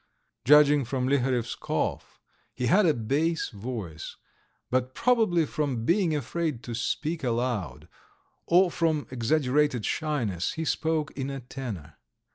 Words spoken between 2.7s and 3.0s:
a